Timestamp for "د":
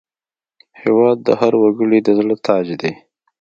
1.23-1.29, 2.03-2.09